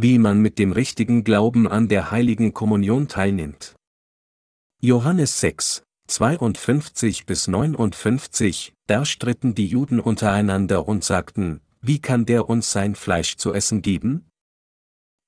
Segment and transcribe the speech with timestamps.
[0.00, 3.74] wie man mit dem richtigen Glauben an der heiligen Kommunion teilnimmt.
[4.80, 12.48] Johannes 6, 52 bis 59, da stritten die Juden untereinander und sagten, wie kann der
[12.48, 14.28] uns sein Fleisch zu essen geben?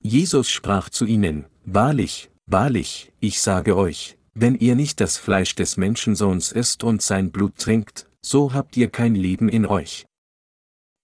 [0.01, 5.75] Jesus sprach zu ihnen, Wahrlich, wahrlich, ich sage euch, wenn ihr nicht das Fleisch des
[5.75, 10.05] Menschensohns isst und sein Blut trinkt, so habt ihr kein Leben in euch.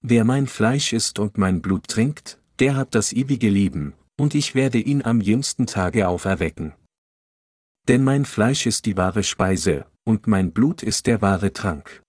[0.01, 4.55] Wer mein Fleisch isst und mein Blut trinkt, der hat das ewige Leben, und ich
[4.55, 6.73] werde ihn am jüngsten Tage auferwecken.
[7.87, 12.01] Denn mein Fleisch ist die wahre Speise, und mein Blut ist der wahre Trank.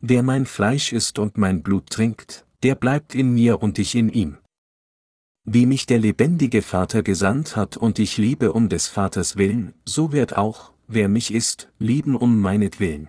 [0.00, 4.10] Wer mein Fleisch isst und mein Blut trinkt, der bleibt in mir und ich in
[4.10, 4.38] ihm.
[5.44, 10.12] Wie mich der lebendige Vater gesandt hat und ich liebe um des Vaters willen, so
[10.12, 13.08] wird auch, wer mich isst, lieben um meinetwillen.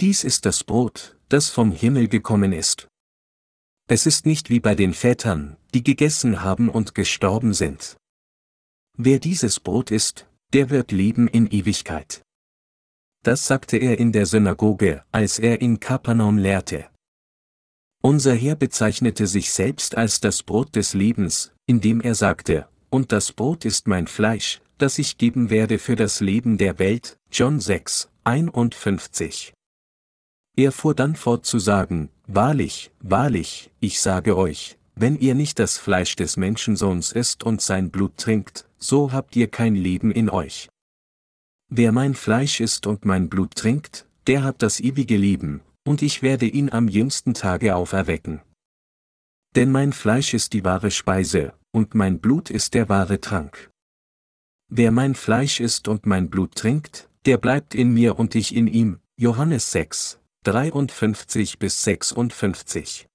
[0.00, 2.88] Dies ist das Brot, das vom Himmel gekommen ist.
[3.86, 7.96] Es ist nicht wie bei den Vätern, die gegessen haben und gestorben sind.
[8.96, 12.22] Wer dieses Brot isst, der wird leben in Ewigkeit.
[13.24, 16.86] Das sagte er in der Synagoge, als er in Kapernaum lehrte.
[18.02, 23.32] Unser Herr bezeichnete sich selbst als das Brot des Lebens, indem er sagte, und das
[23.32, 28.08] Brot ist mein Fleisch, das ich geben werde für das Leben der Welt, John 6,
[28.24, 29.52] 51.
[30.56, 35.76] Er fuhr dann fort zu sagen, Wahrlich, wahrlich, ich sage euch, wenn ihr nicht das
[35.76, 40.70] Fleisch des Menschensohns isst und sein Blut trinkt, so habt ihr kein Leben in euch.
[41.68, 46.22] Wer mein Fleisch isst und mein Blut trinkt, der hat das ewige Leben, und ich
[46.22, 48.40] werde ihn am jüngsten Tage auferwecken.
[49.54, 53.70] Denn mein Fleisch ist die wahre Speise, und mein Blut ist der wahre Trank.
[54.68, 58.66] Wer mein Fleisch isst und mein Blut trinkt, der bleibt in mir und ich in
[58.66, 59.00] ihm.
[59.16, 63.08] Johannes 6, 53 bis 56.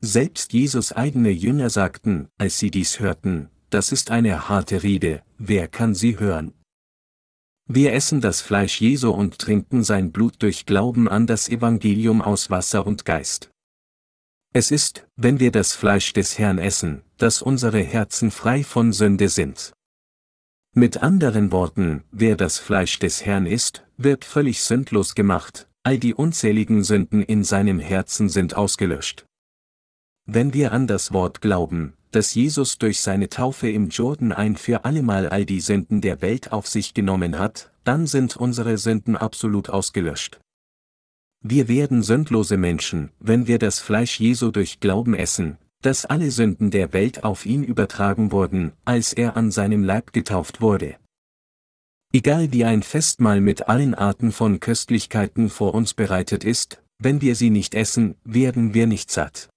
[0.00, 5.66] Selbst Jesus eigene Jünger sagten, als sie dies hörten, das ist eine harte Rede, wer
[5.66, 6.54] kann sie hören?
[7.66, 12.50] Wir essen das Fleisch Jesu und trinken sein Blut durch Glauben an das Evangelium aus
[12.50, 13.50] Wasser und Geist.
[14.54, 19.28] Es ist, wenn wir das Fleisch des Herrn essen, dass unsere Herzen frei von Sünde
[19.28, 19.72] sind.
[20.72, 26.12] Mit anderen Worten, wer das Fleisch des Herrn isst, wird völlig sündlos gemacht, all die
[26.12, 29.24] unzähligen Sünden in seinem Herzen sind ausgelöscht.
[30.26, 34.84] Wenn wir an das Wort glauben, dass Jesus durch seine Taufe im Jordan ein für
[34.84, 39.70] allemal all die Sünden der Welt auf sich genommen hat, dann sind unsere Sünden absolut
[39.70, 40.38] ausgelöscht.
[41.40, 46.70] Wir werden sündlose Menschen, wenn wir das Fleisch Jesu durch Glauben essen, dass alle Sünden
[46.70, 50.96] der Welt auf ihn übertragen wurden, als er an seinem Leib getauft wurde.
[52.12, 57.34] Egal wie ein Festmahl mit allen Arten von Köstlichkeiten vor uns bereitet ist, wenn wir
[57.34, 59.50] sie nicht essen, werden wir nicht satt.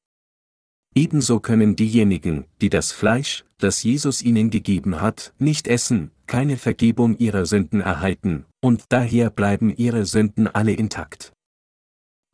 [0.94, 7.18] Ebenso können diejenigen, die das Fleisch, das Jesus ihnen gegeben hat, nicht essen, keine Vergebung
[7.18, 11.32] ihrer Sünden erhalten, und daher bleiben ihre Sünden alle intakt.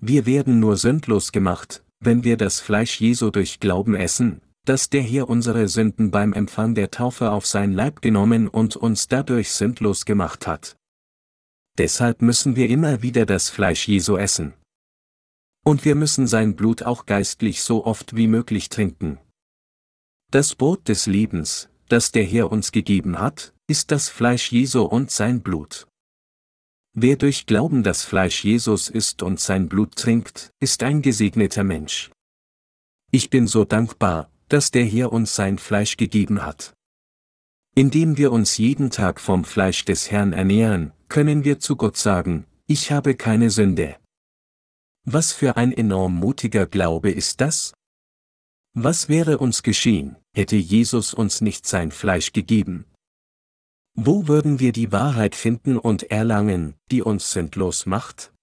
[0.01, 5.01] Wir werden nur sündlos gemacht, wenn wir das Fleisch Jesu durch Glauben essen, dass der
[5.01, 10.03] Herr unsere Sünden beim Empfang der Taufe auf sein Leib genommen und uns dadurch sündlos
[10.03, 10.75] gemacht hat.
[11.77, 14.53] Deshalb müssen wir immer wieder das Fleisch Jesu essen.
[15.63, 19.19] Und wir müssen sein Blut auch geistlich so oft wie möglich trinken.
[20.31, 25.11] Das Brot des Lebens, das der Herr uns gegeben hat, ist das Fleisch Jesu und
[25.11, 25.87] sein Blut.
[26.93, 32.11] Wer durch Glauben das Fleisch Jesus isst und sein Blut trinkt, ist ein gesegneter Mensch.
[33.11, 36.73] Ich bin so dankbar, dass der Herr uns sein Fleisch gegeben hat.
[37.75, 42.45] Indem wir uns jeden Tag vom Fleisch des Herrn ernähren, können wir zu Gott sagen,
[42.65, 43.97] ich habe keine Sünde.
[45.05, 47.73] Was für ein enorm mutiger Glaube ist das?
[48.73, 52.85] Was wäre uns geschehen, hätte Jesus uns nicht sein Fleisch gegeben?
[53.95, 58.33] Wo würden wir die Wahrheit finden und erlangen, die uns sündlos macht?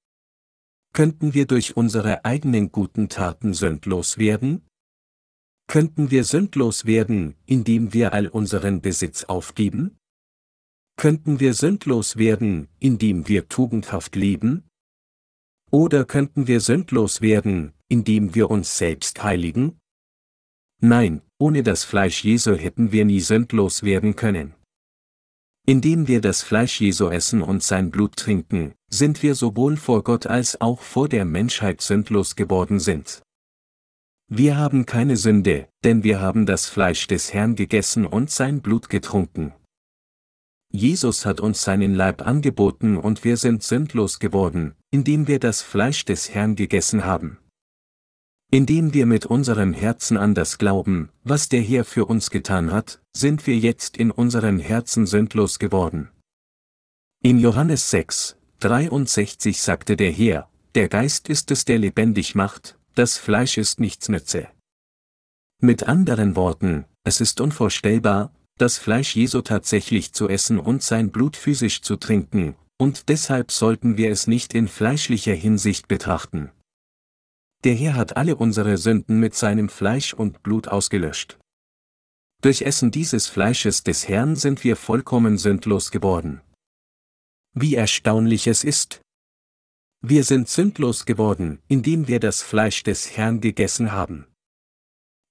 [0.92, 4.66] Könnten wir durch unsere eigenen guten Taten sündlos werden?
[5.66, 9.96] Könnten wir sündlos werden, indem wir all unseren Besitz aufgeben?
[10.96, 14.68] Könnten wir sündlos werden, indem wir tugendhaft leben?
[15.70, 19.80] Oder könnten wir sündlos werden, indem wir uns selbst heiligen?
[20.80, 24.54] Nein, ohne das Fleisch Jesu hätten wir nie sündlos werden können.
[25.66, 30.26] Indem wir das Fleisch Jesu essen und sein Blut trinken, sind wir sowohl vor Gott
[30.26, 33.23] als auch vor der Menschheit sündlos geworden sind.
[34.28, 38.88] Wir haben keine Sünde, denn wir haben das Fleisch des Herrn gegessen und sein Blut
[38.88, 39.52] getrunken.
[40.70, 46.04] Jesus hat uns seinen Leib angeboten und wir sind sündlos geworden, indem wir das Fleisch
[46.04, 47.38] des Herrn gegessen haben.
[48.50, 53.00] Indem wir mit unserem Herzen an das glauben, was der Herr für uns getan hat,
[53.12, 56.10] sind wir jetzt in unseren Herzen sündlos geworden.
[57.22, 63.18] In Johannes 6, 63 sagte der Herr, der Geist ist es, der lebendig macht, das
[63.18, 64.48] Fleisch ist nichts nütze.
[65.60, 71.36] Mit anderen Worten, es ist unvorstellbar, das Fleisch Jesu tatsächlich zu essen und sein Blut
[71.36, 76.50] physisch zu trinken, und deshalb sollten wir es nicht in fleischlicher Hinsicht betrachten.
[77.64, 81.38] Der Herr hat alle unsere Sünden mit seinem Fleisch und Blut ausgelöscht.
[82.42, 86.42] Durch Essen dieses Fleisches des Herrn sind wir vollkommen sündlos geworden.
[87.54, 89.00] Wie erstaunlich es ist.
[90.06, 94.26] Wir sind sündlos geworden, indem wir das Fleisch des Herrn gegessen haben.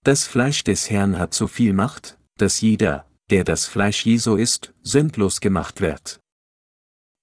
[0.03, 4.73] Das Fleisch des Herrn hat so viel Macht, dass jeder, der das Fleisch Jesu isst,
[4.81, 6.21] sündlos gemacht wird.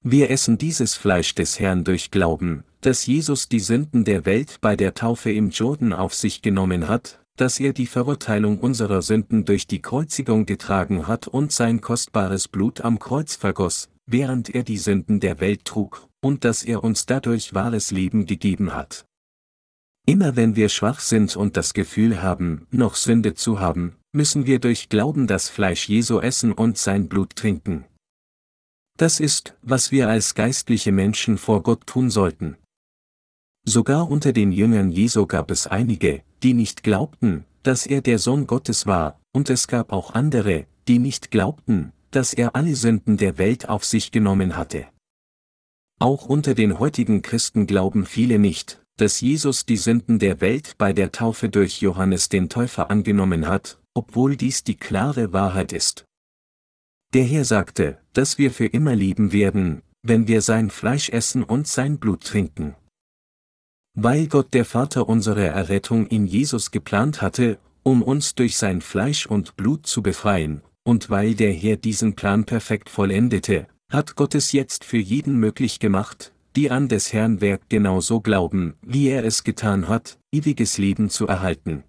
[0.05, 4.77] Wir essen dieses Fleisch des Herrn durch Glauben, dass Jesus die Sünden der Welt bei
[4.77, 9.67] der Taufe im Jordan auf sich genommen hat, dass er die Verurteilung unserer Sünden durch
[9.67, 15.19] die Kreuzigung getragen hat und sein kostbares Blut am Kreuz vergoss, während er die Sünden
[15.19, 19.07] der Welt trug, und dass er uns dadurch wahres Leben gegeben hat.
[20.07, 24.59] Immer wenn wir schwach sind und das Gefühl haben, noch Sünde zu haben, müssen wir
[24.59, 27.85] durch Glauben das Fleisch Jesu essen und sein Blut trinken.
[28.97, 32.57] Das ist, was wir als geistliche Menschen vor Gott tun sollten.
[33.65, 38.47] Sogar unter den Jüngern Jesu gab es einige, die nicht glaubten, dass er der Sohn
[38.47, 43.39] Gottes war, und es gab auch andere, die nicht glaubten, dass er alle Sünden der
[43.39, 44.87] Welt auf sich genommen hatte.
[46.03, 50.95] Auch unter den heutigen Christen glauben viele nicht, dass Jesus die Sünden der Welt bei
[50.95, 56.07] der Taufe durch Johannes den Täufer angenommen hat, obwohl dies die klare Wahrheit ist.
[57.13, 61.69] Der Herr sagte, dass wir für immer leben werden, wenn wir sein Fleisch essen und
[61.69, 62.77] sein Blut trinken.
[63.95, 69.27] Weil Gott der Vater unsere Errettung in Jesus geplant hatte, um uns durch sein Fleisch
[69.27, 74.53] und Blut zu befreien, und weil der Herr diesen Plan perfekt vollendete, hat Gott es
[74.53, 79.45] jetzt für jeden möglich gemacht, die an des Herrn Werk genauso glauben, wie er es
[79.45, 81.85] getan hat, ewiges Leben zu erhalten.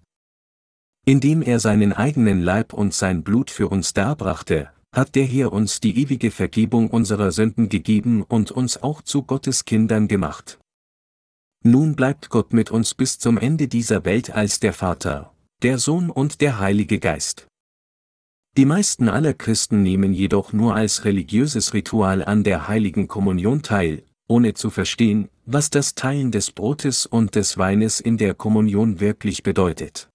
[1.04, 5.80] Indem er seinen eigenen Leib und sein Blut für uns darbrachte, hat der Herr uns
[5.80, 10.58] die ewige Vergebung unserer Sünden gegeben und uns auch zu Gottes Kindern gemacht.
[11.64, 15.32] Nun bleibt Gott mit uns bis zum Ende dieser Welt als der Vater,
[15.62, 17.46] der Sohn und der Heilige Geist.
[18.58, 24.02] Die meisten aller Christen nehmen jedoch nur als religiöses Ritual an der heiligen Kommunion teil,
[24.28, 29.42] ohne zu verstehen, was das Teilen des Brotes und des Weines in der Kommunion wirklich
[29.42, 30.10] bedeutet.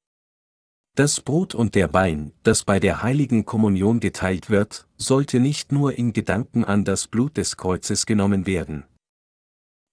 [0.96, 5.98] Das Brot und der Wein, das bei der heiligen Kommunion geteilt wird, sollte nicht nur
[5.98, 8.84] in Gedanken an das Blut des Kreuzes genommen werden.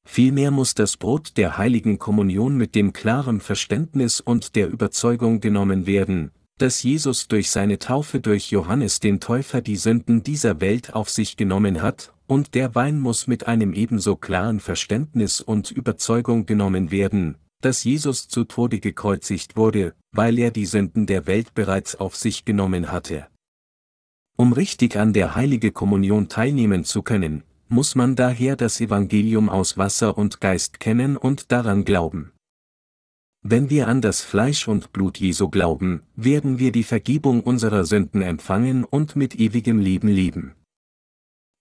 [0.06, 5.86] Vielmehr muss das Brot der heiligen Kommunion mit dem klaren Verständnis und der Überzeugung genommen
[5.86, 11.10] werden, dass Jesus durch seine Taufe durch Johannes den Täufer die Sünden dieser Welt auf
[11.10, 16.90] sich genommen hat, und der Wein muss mit einem ebenso klaren Verständnis und Überzeugung genommen
[16.90, 22.16] werden, dass Jesus zu Tode gekreuzigt wurde, weil er die Sünden der Welt bereits auf
[22.16, 23.26] sich genommen hatte.
[24.36, 29.78] Um richtig an der Heilige Kommunion teilnehmen zu können, muss man daher das Evangelium aus
[29.78, 32.33] Wasser und Geist kennen und daran glauben.
[33.46, 38.22] Wenn wir an das Fleisch und Blut Jesu glauben, werden wir die Vergebung unserer Sünden
[38.22, 40.54] empfangen und mit ewigem Leben leben.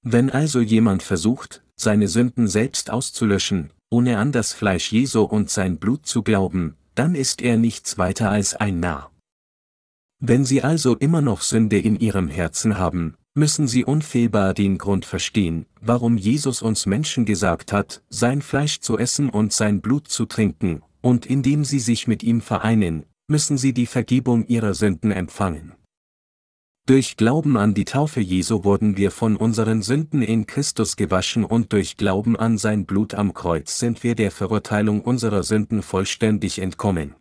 [0.01, 5.77] Wenn also jemand versucht, seine Sünden selbst auszulöschen, ohne an das Fleisch Jesu und sein
[5.77, 9.11] Blut zu glauben, dann ist er nichts weiter als ein Narr.
[10.21, 15.03] Wenn Sie also immer noch Sünde in Ihrem Herzen haben, müssen Sie unfehlbar den Grund
[15.03, 20.25] verstehen, warum Jesus uns Menschen gesagt hat, sein Fleisch zu essen und sein Blut zu
[20.25, 25.73] trinken, und indem Sie sich mit ihm vereinen, müssen Sie die Vergebung Ihrer Sünden empfangen.
[26.85, 31.71] Durch Glauben an die Taufe Jesu wurden wir von unseren Sünden in Christus gewaschen und
[31.71, 37.15] durch Glauben an sein Blut am Kreuz sind wir der Verurteilung unserer Sünden vollständig entkommen.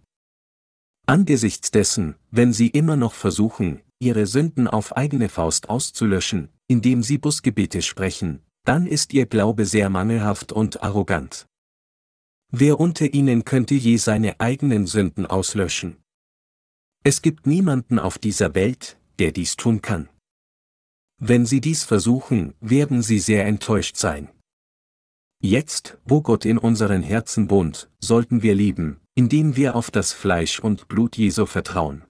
[1.06, 7.18] Angesichts dessen, wenn Sie immer noch versuchen, Ihre Sünden auf eigene Faust auszulöschen, indem Sie
[7.18, 11.46] Busgebete sprechen, dann ist Ihr Glaube sehr mangelhaft und arrogant.
[12.54, 15.96] Wer unter Ihnen könnte je seine eigenen Sünden auslöschen?
[17.02, 20.10] Es gibt niemanden auf dieser Welt, der dies tun kann.
[21.18, 24.28] Wenn Sie dies versuchen, werden Sie sehr enttäuscht sein.
[25.42, 30.60] Jetzt, wo Gott in unseren Herzen wohnt, sollten wir lieben, indem wir auf das Fleisch
[30.60, 32.04] und Blut Jesu vertrauen.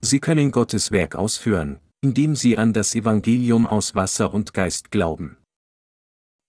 [0.00, 5.37] Sie können Gottes Werk ausführen, indem Sie an das Evangelium aus Wasser und Geist glauben.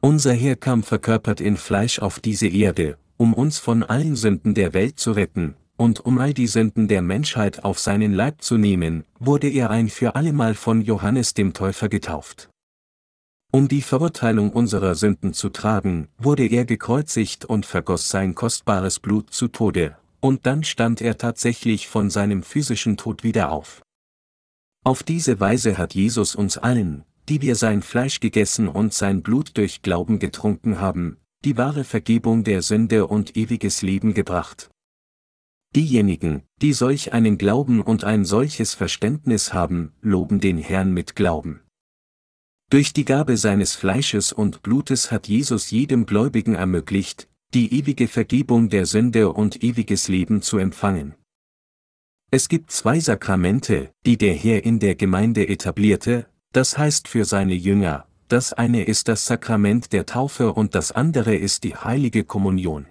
[0.01, 4.73] Unser Herr kam verkörpert in Fleisch auf diese Erde, um uns von allen Sünden der
[4.73, 9.03] Welt zu retten, und um all die Sünden der Menschheit auf seinen Leib zu nehmen,
[9.19, 12.49] wurde er ein für allemal von Johannes dem Täufer getauft.
[13.51, 19.33] Um die Verurteilung unserer Sünden zu tragen, wurde er gekreuzigt und vergoss sein kostbares Blut
[19.33, 23.81] zu Tode, und dann stand er tatsächlich von seinem physischen Tod wieder auf.
[24.85, 29.55] Auf diese Weise hat Jesus uns allen, die wir sein Fleisch gegessen und sein Blut
[29.55, 34.71] durch Glauben getrunken haben, die wahre Vergebung der Sünde und ewiges Leben gebracht.
[35.75, 41.61] Diejenigen, die solch einen Glauben und ein solches Verständnis haben, loben den Herrn mit Glauben.
[42.71, 48.69] Durch die Gabe seines Fleisches und Blutes hat Jesus jedem Gläubigen ermöglicht, die ewige Vergebung
[48.69, 51.13] der Sünde und ewiges Leben zu empfangen.
[52.31, 57.53] Es gibt zwei Sakramente, die der Herr in der Gemeinde etablierte, das heißt für seine
[57.53, 62.85] Jünger, das eine ist das Sakrament der Taufe und das andere ist die heilige Kommunion.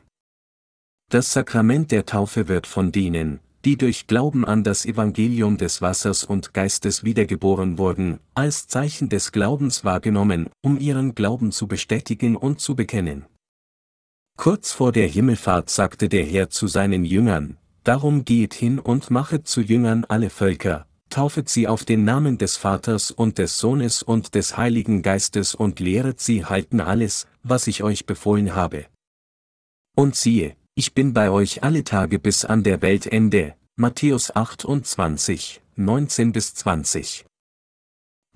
[1.11, 6.25] Das Sakrament der Taufe wird von denen, die durch Glauben an das Evangelium des Wassers
[6.25, 12.61] und Geistes wiedergeboren wurden, als Zeichen des Glaubens wahrgenommen, um ihren Glauben zu bestätigen und
[12.61, 13.27] zu bekennen.
[14.37, 19.49] Kurz vor der Himmelfahrt sagte der Herr zu seinen Jüngern, Darum geht hin und machet
[19.49, 24.35] zu Jüngern alle Völker, taufet sie auf den Namen des Vaters und des Sohnes und
[24.35, 28.87] des Heiligen Geistes und lehret sie halten alles, was ich euch befohlen habe.
[29.97, 33.55] Und siehe, ich bin bei euch alle Tage bis an der Weltende.
[33.77, 37.25] Matthäus 28, 19 bis 20.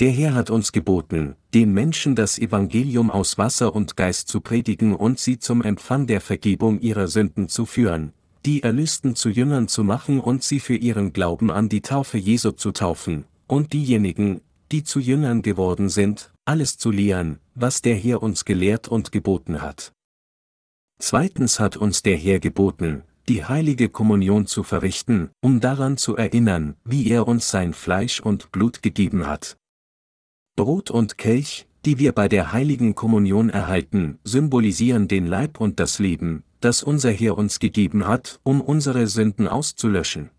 [0.00, 4.95] Der Herr hat uns geboten, den Menschen das Evangelium aus Wasser und Geist zu predigen
[4.95, 8.12] und sie zum Empfang der Vergebung ihrer Sünden zu führen,
[8.44, 12.50] die Erlösten zu Jüngern zu machen und sie für ihren Glauben an die Taufe Jesu
[12.50, 14.40] zu taufen, und diejenigen,
[14.72, 19.62] die zu Jüngern geworden sind, alles zu lehren, was der Herr uns gelehrt und geboten
[19.62, 19.92] hat.
[20.99, 26.75] Zweitens hat uns der Herr geboten, die heilige Kommunion zu verrichten, um daran zu erinnern,
[26.84, 29.56] wie er uns sein Fleisch und Blut gegeben hat.
[30.56, 35.99] Brot und Kelch, die wir bei der heiligen Kommunion erhalten, symbolisieren den Leib und das
[35.99, 40.31] Leben, das unser Herr uns gegeben hat, um unsere Sünden auszulöschen.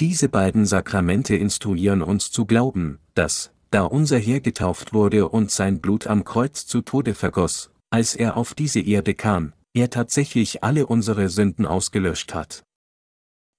[0.00, 5.80] Diese beiden Sakramente instruieren uns zu glauben, dass, da unser Herr getauft wurde und sein
[5.80, 10.86] Blut am Kreuz zu Tode vergoss, als er auf diese Erde kam, er tatsächlich alle
[10.86, 12.64] unsere Sünden ausgelöscht hat.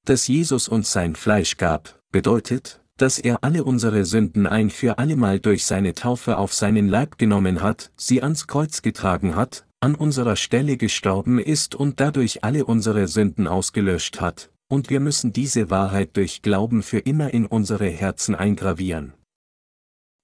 [0.05, 5.39] Dass Jesus uns sein Fleisch gab, bedeutet, dass er alle unsere Sünden ein für allemal
[5.39, 10.35] durch seine Taufe auf seinen Leib genommen hat, sie ans Kreuz getragen hat, an unserer
[10.35, 16.15] Stelle gestorben ist und dadurch alle unsere Sünden ausgelöscht hat, und wir müssen diese Wahrheit
[16.15, 19.13] durch Glauben für immer in unsere Herzen eingravieren.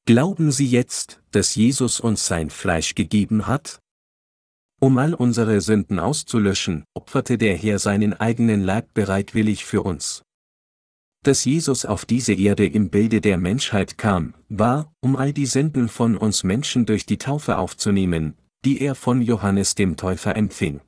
[0.06, 3.80] Glauben Sie jetzt, dass Jesus uns sein Fleisch gegeben hat?
[4.80, 10.24] Um all unsere Sünden auszulöschen, opferte der Herr seinen eigenen Leib bereitwillig für uns
[11.28, 15.90] dass Jesus auf diese Erde im Bilde der Menschheit kam, war, um all die Sünden
[15.90, 20.82] von uns Menschen durch die Taufe aufzunehmen, die er von Johannes dem Täufer empfing.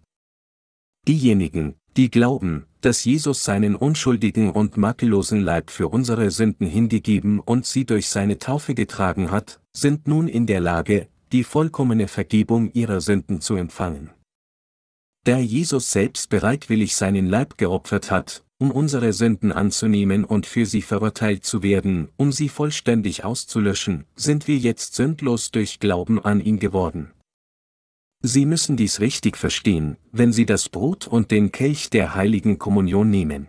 [1.08, 7.66] Diejenigen, die glauben, dass Jesus seinen unschuldigen und makellosen Leib für unsere Sünden hingegeben und
[7.66, 13.02] sie durch seine Taufe getragen hat, sind nun in der Lage, die vollkommene Vergebung ihrer
[13.02, 14.12] Sünden zu empfangen.
[15.26, 20.82] Da Jesus selbst bereitwillig seinen Leib geopfert hat, um unsere Sünden anzunehmen und für sie
[20.82, 26.60] verurteilt zu werden, um sie vollständig auszulöschen, sind wir jetzt sündlos durch Glauben an ihn
[26.60, 27.12] geworden.
[28.22, 33.10] Sie müssen dies richtig verstehen, wenn Sie das Brot und den Kelch der heiligen Kommunion
[33.10, 33.48] nehmen.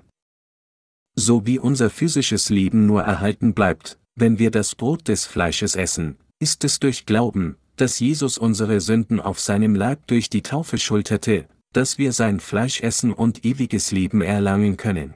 [1.17, 6.19] So wie unser physisches Leben nur erhalten bleibt, wenn wir das Brot des Fleisches essen,
[6.39, 11.49] ist es durch Glauben, dass Jesus unsere Sünden auf seinem Leib durch die Taufe schulterte,
[11.73, 15.15] dass wir sein Fleisch essen und ewiges Leben erlangen können.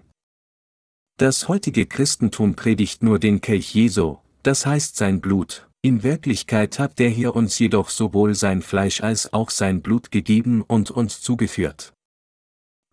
[1.17, 6.99] Das heutige Christentum predigt nur den Kelch Jesu, das heißt sein Blut, in Wirklichkeit hat
[6.99, 11.93] der Herr uns jedoch sowohl sein Fleisch als auch sein Blut gegeben und uns zugeführt.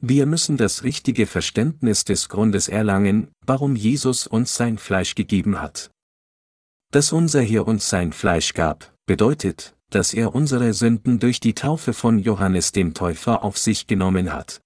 [0.01, 5.89] Wir müssen das richtige Verständnis des Grundes erlangen, warum Jesus uns sein Fleisch gegeben hat.
[6.91, 11.93] Dass unser Herr uns sein Fleisch gab, bedeutet, dass er unsere Sünden durch die Taufe
[11.93, 14.59] von Johannes dem Täufer auf sich genommen hat.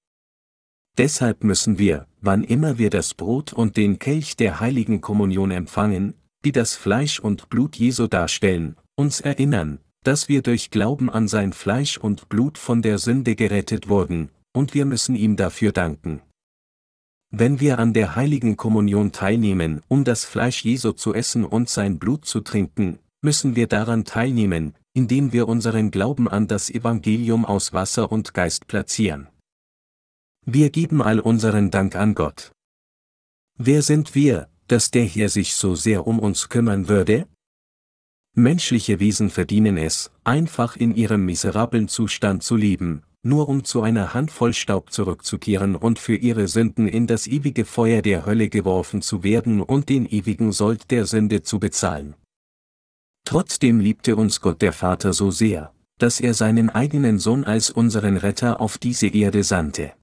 [0.97, 6.15] Deshalb müssen wir, wann immer wir das Brot und den Kelch der heiligen Kommunion empfangen,
[6.45, 11.51] die das Fleisch und Blut Jesu darstellen, uns erinnern, dass wir durch Glauben an sein
[11.51, 16.21] Fleisch und Blut von der Sünde gerettet wurden, und wir müssen ihm dafür danken.
[17.31, 21.97] Wenn wir an der heiligen Kommunion teilnehmen, um das Fleisch Jesu zu essen und sein
[21.97, 27.73] Blut zu trinken, müssen wir daran teilnehmen, indem wir unseren Glauben an das Evangelium aus
[27.73, 29.27] Wasser und Geist platzieren.
[30.45, 32.51] Wir geben all unseren Dank an Gott.
[33.57, 37.27] Wer sind wir, dass der hier sich so sehr um uns kümmern würde?
[38.33, 44.13] Menschliche Wesen verdienen es, einfach in ihrem miserablen Zustand zu leben, nur um zu einer
[44.13, 49.23] Handvoll Staub zurückzukehren und für ihre Sünden in das ewige Feuer der Hölle geworfen zu
[49.23, 52.15] werden und den ewigen Sold der Sünde zu bezahlen.
[53.25, 58.17] Trotzdem liebte uns Gott der Vater so sehr, dass er seinen eigenen Sohn als unseren
[58.17, 59.93] Retter auf diese Erde sandte.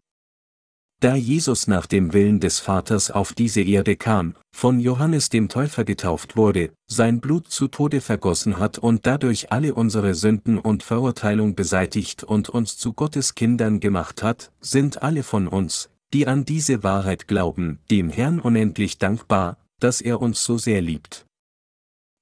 [1.02, 5.82] Da Jesus nach dem Willen des Vaters auf diese Erde kam, von Johannes dem Täufer
[5.82, 11.56] getauft wurde, sein Blut zu Tode vergossen hat und dadurch alle unsere Sünden und Verurteilung
[11.56, 16.84] beseitigt und uns zu Gottes Kindern gemacht hat, sind alle von uns, die an diese
[16.84, 21.26] Wahrheit glauben, dem Herrn unendlich dankbar, dass er uns so sehr liebt.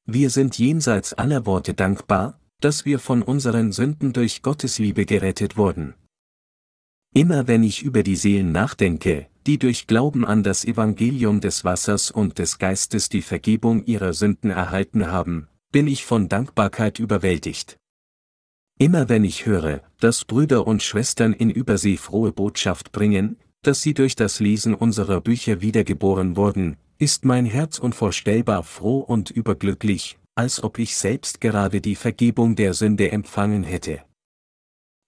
[0.07, 5.59] Wir sind jenseits aller Worte dankbar, dass wir von unseren Sünden durch Gottes Liebe gerettet
[5.59, 5.93] wurden.
[7.13, 12.13] Immer wenn ich über die Seelen nachdenke, die durch Glauben an das Evangelium des Wassers
[12.13, 17.77] und des Geistes die Vergebung ihrer Sünden erhalten haben, bin ich von Dankbarkeit überwältigt.
[18.79, 23.93] Immer wenn ich höre, dass Brüder und Schwestern in Übersee frohe Botschaft bringen, dass sie
[23.93, 30.63] durch das Lesen unserer Bücher wiedergeboren wurden, ist mein Herz unvorstellbar froh und überglücklich, als
[30.63, 34.01] ob ich selbst gerade die Vergebung der Sünde empfangen hätte.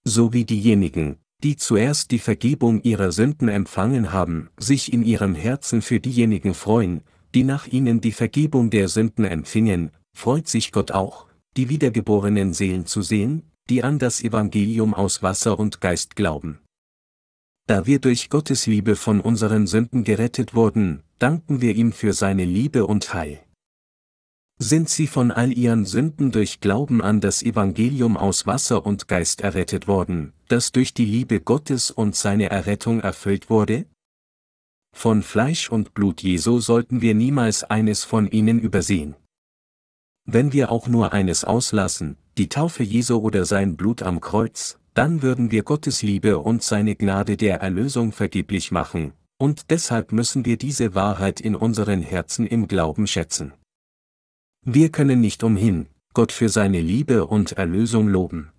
[0.05, 5.83] So wie diejenigen, die zuerst die Vergebung ihrer Sünden empfangen haben, sich in ihrem Herzen
[5.83, 7.03] für diejenigen freuen,
[7.35, 12.87] die nach ihnen die Vergebung der Sünden empfingen, freut sich Gott auch, die wiedergeborenen Seelen
[12.87, 16.59] zu sehen, die an das Evangelium aus Wasser und Geist glauben.
[17.67, 22.45] Da wir durch Gottes Liebe von unseren Sünden gerettet wurden, danken wir ihm für seine
[22.45, 23.41] Liebe und Heil.
[24.65, 29.41] Sind sie von all ihren Sünden durch Glauben an das Evangelium aus Wasser und Geist
[29.41, 33.87] errettet worden, das durch die Liebe Gottes und seine Errettung erfüllt wurde?
[34.95, 39.17] Von Fleisch und Blut Jesu sollten wir niemals eines von ihnen übersehen.
[40.27, 45.23] Wenn wir auch nur eines auslassen, die Taufe Jesu oder sein Blut am Kreuz, dann
[45.23, 50.57] würden wir Gottes Liebe und seine Gnade der Erlösung vergeblich machen, und deshalb müssen wir
[50.57, 53.55] diese Wahrheit in unseren Herzen im Glauben schätzen.
[54.65, 58.53] Wir können nicht umhin, Gott für seine Liebe und Erlösung loben.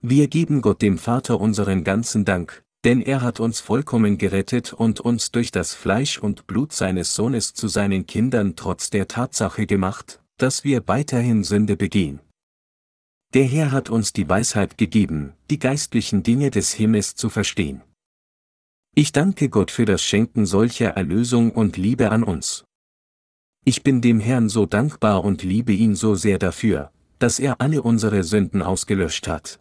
[0.00, 5.00] Wir geben Gott dem Vater unseren ganzen Dank, denn er hat uns vollkommen gerettet und
[5.00, 10.22] uns durch das Fleisch und Blut seines Sohnes zu seinen Kindern trotz der Tatsache gemacht,
[10.38, 12.20] dass wir weiterhin Sünde begehen.
[13.34, 17.82] Der Herr hat uns die Weisheit gegeben, die geistlichen Dinge des Himmels zu verstehen.
[18.94, 22.65] Ich danke Gott für das Schenken solcher Erlösung und Liebe an uns.
[23.68, 27.82] Ich bin dem Herrn so dankbar und liebe ihn so sehr dafür, dass er alle
[27.82, 29.58] unsere Sünden ausgelöscht hat.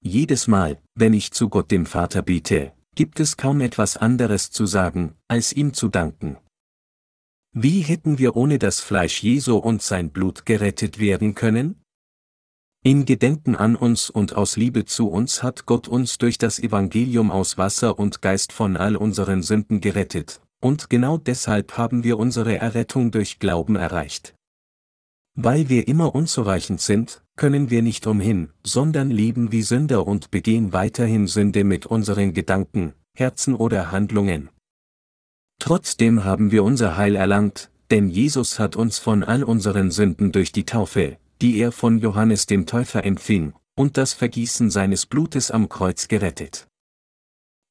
[0.00, 4.64] Jedes Mal, wenn ich zu Gott dem Vater bete, gibt es kaum etwas anderes zu
[4.64, 6.36] sagen, als ihm zu danken.
[7.52, 11.82] Wie hätten wir ohne das Fleisch Jesu und sein Blut gerettet werden können?
[12.84, 17.32] In Gedenken an uns und aus Liebe zu uns hat Gott uns durch das Evangelium
[17.32, 22.58] aus Wasser und Geist von all unseren Sünden gerettet, und genau deshalb haben wir unsere
[22.58, 24.34] Errettung durch Glauben erreicht.
[25.34, 30.72] Weil wir immer unzureichend sind, können wir nicht umhin, sondern leben wie Sünder und begehen
[30.72, 34.50] weiterhin Sünde mit unseren Gedanken, Herzen oder Handlungen.
[35.58, 40.52] Trotzdem haben wir unser Heil erlangt, denn Jesus hat uns von all unseren Sünden durch
[40.52, 45.68] die Taufe, die er von Johannes dem Täufer empfing, und das Vergießen seines Blutes am
[45.68, 46.66] Kreuz gerettet.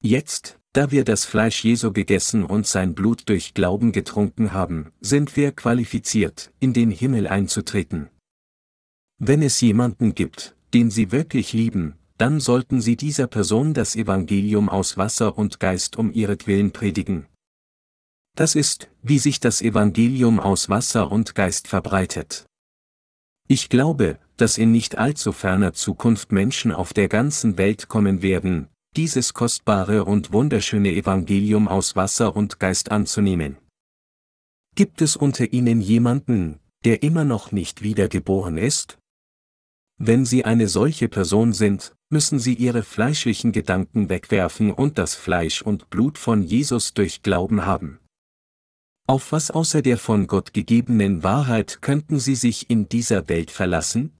[0.01, 5.35] Jetzt, da wir das Fleisch Jesu gegessen und sein Blut durch Glauben getrunken haben, sind
[5.35, 8.09] wir qualifiziert, in den Himmel einzutreten.
[9.17, 14.69] Wenn es jemanden gibt, den Sie wirklich lieben, dann sollten Sie dieser Person das Evangelium
[14.69, 17.25] aus Wasser und Geist um ihretwillen predigen.
[18.35, 22.45] Das ist, wie sich das Evangelium aus Wasser und Geist verbreitet.
[23.47, 28.69] Ich glaube, dass in nicht allzu ferner Zukunft Menschen auf der ganzen Welt kommen werden,
[28.95, 33.57] dieses kostbare und wunderschöne Evangelium aus Wasser und Geist anzunehmen.
[34.75, 38.97] Gibt es unter Ihnen jemanden, der immer noch nicht wiedergeboren ist?
[39.97, 45.61] Wenn Sie eine solche Person sind, müssen Sie Ihre fleischlichen Gedanken wegwerfen und das Fleisch
[45.61, 47.99] und Blut von Jesus durch Glauben haben.
[49.07, 54.18] Auf was außer der von Gott gegebenen Wahrheit könnten Sie sich in dieser Welt verlassen?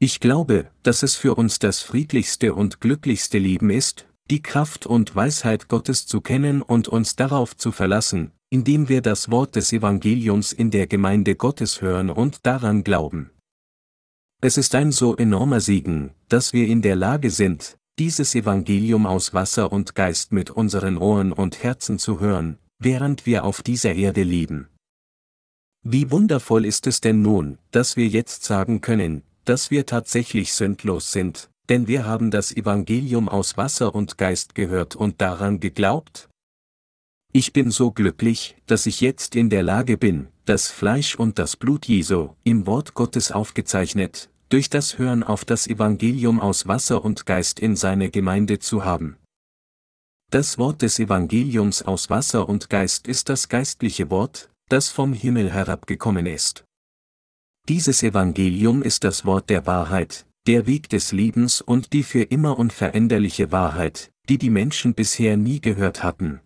[0.00, 5.16] Ich glaube, dass es für uns das friedlichste und glücklichste Leben ist, die Kraft und
[5.16, 10.52] Weisheit Gottes zu kennen und uns darauf zu verlassen, indem wir das Wort des Evangeliums
[10.52, 13.30] in der Gemeinde Gottes hören und daran glauben.
[14.40, 19.34] Es ist ein so enormer Segen, dass wir in der Lage sind, dieses Evangelium aus
[19.34, 24.22] Wasser und Geist mit unseren Ohren und Herzen zu hören, während wir auf dieser Erde
[24.22, 24.68] leben.
[25.82, 31.10] Wie wundervoll ist es denn nun, dass wir jetzt sagen können, dass wir tatsächlich sündlos
[31.10, 36.28] sind, denn wir haben das Evangelium aus Wasser und Geist gehört und daran geglaubt?
[37.32, 41.56] Ich bin so glücklich, dass ich jetzt in der Lage bin, das Fleisch und das
[41.56, 47.24] Blut Jesu, im Wort Gottes aufgezeichnet, durch das Hören auf das Evangelium aus Wasser und
[47.24, 49.16] Geist in seine Gemeinde zu haben.
[50.30, 55.50] Das Wort des Evangeliums aus Wasser und Geist ist das geistliche Wort, das vom Himmel
[55.50, 56.64] herabgekommen ist.
[57.68, 62.58] Dieses Evangelium ist das Wort der Wahrheit, der Weg des Lebens und die für immer
[62.58, 66.40] unveränderliche Wahrheit, die die Menschen bisher nie gehört hatten.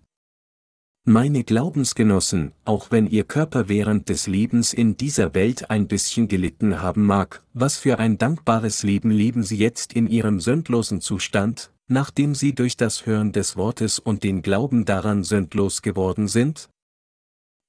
[1.04, 6.82] Meine Glaubensgenossen, auch wenn Ihr Körper während des Lebens in dieser Welt ein bisschen gelitten
[6.82, 12.34] haben mag, was für ein dankbares Leben leben Sie jetzt in Ihrem sündlosen Zustand, nachdem
[12.34, 16.68] Sie durch das Hören des Wortes und den Glauben daran sündlos geworden sind?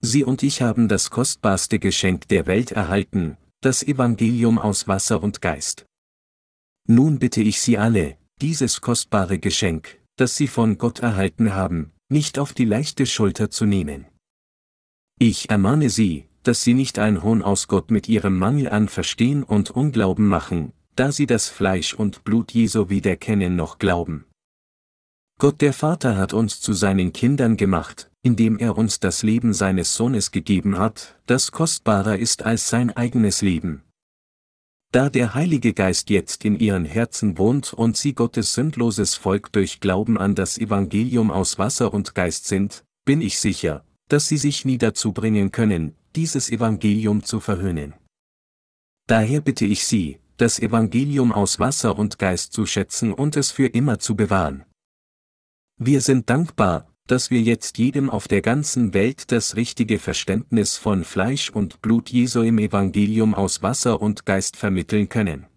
[0.02, 5.42] Sie und ich haben das kostbarste Geschenk der Welt erhalten, das Evangelium aus Wasser und
[5.42, 5.86] Geist.
[6.86, 12.40] Nun bitte ich Sie alle, dieses kostbare Geschenk, das Sie von Gott erhalten haben, nicht
[12.40, 14.06] auf die leichte Schulter zu nehmen.
[15.18, 19.44] Ich ermahne Sie, dass Sie nicht ein Hohn aus Gott mit Ihrem Mangel an Verstehen
[19.44, 24.26] und Unglauben machen, da Sie das Fleisch und Blut Jesu weder kennen noch glauben.
[25.40, 29.96] Gott der Vater hat uns zu seinen Kindern gemacht, indem er uns das Leben seines
[29.96, 33.84] Sohnes gegeben hat, das kostbarer ist als sein eigenes Leben.
[34.92, 39.80] Da der Heilige Geist jetzt in ihren Herzen wohnt und sie Gottes sündloses Volk durch
[39.80, 44.66] Glauben an das Evangelium aus Wasser und Geist sind, bin ich sicher, dass sie sich
[44.66, 47.96] nie dazu bringen können, dieses Evangelium zu verhöhnen.
[49.08, 53.68] Daher bitte ich Sie, das Evangelium aus Wasser und Geist zu schätzen und es für
[53.68, 54.64] immer zu bewahren.
[55.78, 61.04] Wir sind dankbar, dass wir jetzt jedem auf der ganzen Welt das richtige Verständnis von
[61.04, 65.48] Fleisch und Blut Jesu im Evangelium aus Wasser und Geist vermitteln können.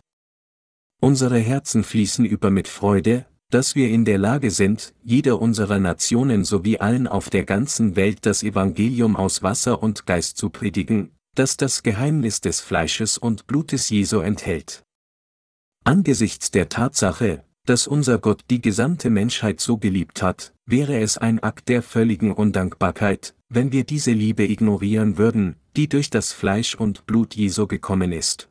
[1.00, 6.44] Unsere Herzen fließen über mit Freude, dass wir in der Lage sind, jeder unserer Nationen
[6.44, 11.56] sowie allen auf der ganzen Welt das Evangelium aus Wasser und Geist zu predigen, das
[11.56, 14.82] das Geheimnis des Fleisches und Blutes Jesu enthält.
[15.84, 21.40] Angesichts der Tatsache, dass unser Gott die gesamte Menschheit so geliebt hat, wäre es ein
[21.42, 27.06] Akt der völligen Undankbarkeit, wenn wir diese Liebe ignorieren würden, die durch das Fleisch und
[27.06, 28.48] Blut Jesu gekommen ist.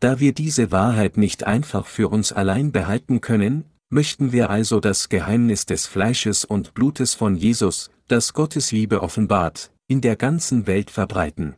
[0.00, 5.08] Da wir diese Wahrheit nicht einfach für uns allein behalten können, möchten wir also das
[5.08, 10.90] Geheimnis des Fleisches und Blutes von Jesus, das Gottes Liebe offenbart, in der ganzen Welt
[10.90, 11.56] verbreiten.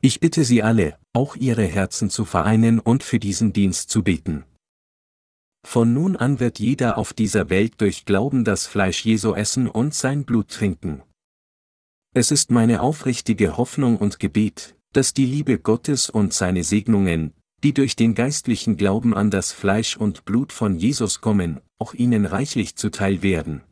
[0.00, 4.44] Ich bitte Sie alle, auch Ihre Herzen zu vereinen und für diesen Dienst zu beten.
[5.62, 9.94] Von nun an wird jeder auf dieser Welt durch Glauben das Fleisch Jesu essen und
[9.94, 11.02] sein Blut trinken.
[12.12, 17.72] Es ist meine aufrichtige Hoffnung und Gebet, dass die Liebe Gottes und seine Segnungen, die
[17.72, 22.76] durch den geistlichen Glauben an das Fleisch und Blut von Jesus kommen, auch ihnen reichlich
[22.76, 23.62] zuteil werden.